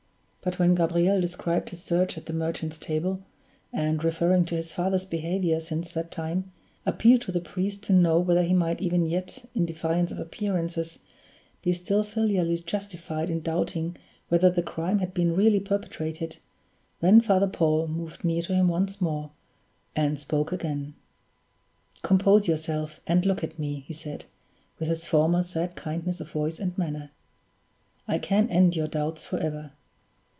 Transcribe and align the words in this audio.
But 0.43 0.57
when 0.57 0.73
Gabriel 0.73 1.21
described 1.21 1.69
his 1.69 1.83
search 1.83 2.17
at 2.17 2.25
the 2.25 2.33
Merchant's 2.33 2.79
Table; 2.79 3.21
and, 3.71 4.03
referring 4.03 4.43
to 4.45 4.55
his 4.55 4.73
father's 4.73 5.05
behavior 5.05 5.59
since 5.59 5.91
that 5.91 6.09
time, 6.09 6.51
appealed 6.83 7.21
to 7.21 7.31
the 7.31 7.39
priest 7.39 7.83
to 7.83 7.93
know 7.93 8.17
whether 8.19 8.41
he 8.41 8.55
might 8.55 8.81
even 8.81 9.05
yet, 9.05 9.45
in 9.53 9.67
defiance 9.67 10.11
of 10.11 10.17
appearances, 10.17 10.97
be 11.61 11.73
still 11.73 12.01
filially 12.01 12.57
justified 12.57 13.29
in 13.29 13.41
doubting 13.41 13.95
whether 14.29 14.49
the 14.49 14.63
crime 14.63 14.97
had 14.97 15.13
been 15.13 15.35
really 15.35 15.59
perpetrated 15.59 16.39
then 17.01 17.21
Father 17.21 17.45
Paul 17.45 17.87
moved 17.87 18.23
near 18.23 18.41
to 18.41 18.55
him 18.55 18.67
once 18.67 18.99
more, 18.99 19.29
and 19.95 20.19
spoke 20.19 20.51
again. 20.51 20.95
"Compose 22.01 22.47
yourself, 22.47 22.99
and 23.05 23.27
look 23.27 23.43
at 23.43 23.59
me," 23.59 23.81
he 23.85 23.93
said, 23.93 24.25
with 24.79 24.89
his 24.89 25.05
former 25.05 25.43
sad 25.43 25.75
kindness 25.75 26.19
of 26.19 26.31
voice 26.31 26.59
and 26.59 26.75
manner. 26.79 27.11
"I 28.07 28.17
can 28.17 28.49
end 28.49 28.75
your 28.75 28.87
doubts 28.87 29.23
forever. 29.23 29.73